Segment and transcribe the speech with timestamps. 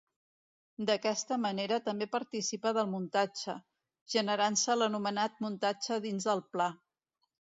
[0.89, 3.55] D'aquesta manera també participa del muntatge,
[4.15, 6.71] generant-se l'anomenat muntatge dins del pla.